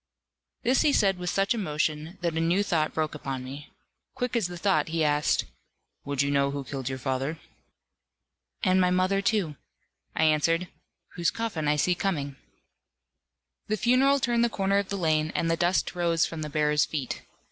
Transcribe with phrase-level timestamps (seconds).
[0.63, 3.69] This he said with such emotion, that a new thought broke upon me.
[4.15, 5.45] Quick as the thought, he asked,
[6.05, 7.37] "Would you know who killed your father?"
[8.63, 9.57] "And my mother, too,"
[10.15, 10.69] I answered,
[11.17, 12.35] "whose coffin I see coming."
[13.67, 16.83] The funeral turned the corner of the lane, and the dust rose from the bearers'
[16.85, 17.21] feet.